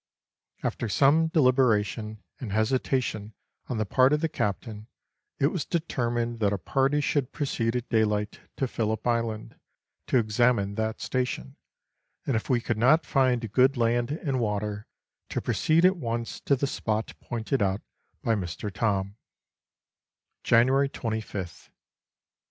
[0.63, 3.35] After some deliberation and hesitation
[3.67, 4.87] on the part of the Captain,
[5.37, 9.59] it was determined that a party should proceed at daylight to Phillip Island
[10.07, 11.55] to examine that station,
[12.25, 14.87] and if we could not find good land and water,
[15.29, 17.81] to proceed at once to the spot pointed out
[18.23, 18.73] by Mr.
[18.75, 19.17] Thorn.
[20.43, 21.69] January 2,5th.